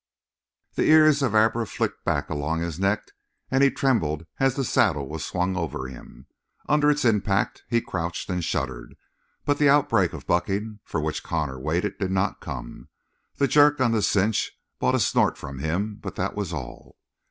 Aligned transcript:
The 0.73 0.89
ears 0.89 1.21
of 1.21 1.35
Abra 1.35 1.67
flicked 1.67 2.03
back 2.05 2.27
along 2.27 2.61
his 2.61 2.79
neck 2.79 3.11
and 3.51 3.63
he 3.63 3.69
trembled 3.69 4.25
as 4.39 4.55
the 4.55 4.63
saddle 4.63 5.07
was 5.07 5.23
swung 5.23 5.55
over 5.55 5.87
him. 5.87 6.25
Under 6.67 6.89
its 6.89 7.05
impact 7.05 7.61
he 7.69 7.81
crouched 7.81 8.27
and 8.27 8.43
shuddered, 8.43 8.95
but 9.45 9.59
the 9.59 9.69
outbreak 9.69 10.13
of 10.13 10.25
bucking 10.25 10.79
for 10.83 10.99
which 10.99 11.21
Connor 11.21 11.59
waited 11.59 11.99
did 11.99 12.09
not 12.09 12.41
come. 12.41 12.89
The 13.35 13.47
jerk 13.47 13.79
on 13.79 13.91
the 13.91 14.01
cinch 14.01 14.53
brought 14.79 14.95
a 14.95 14.99
snort 14.99 15.37
from 15.37 15.59
him, 15.59 15.97
but 16.01 16.15
that 16.15 16.33
was 16.33 16.51
all. 16.51 16.97